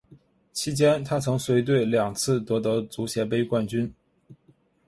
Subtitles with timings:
[0.51, 3.93] 期间她曾随队两次夺得足协杯冠军。